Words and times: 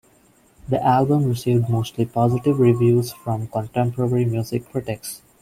The 0.67 0.83
album 0.83 1.25
received 1.25 1.69
mostly 1.69 2.07
positive 2.07 2.57
reviews 2.59 3.11
from 3.13 3.45
contemporary 3.45 4.25
music 4.25 4.67
critics. 4.71 5.21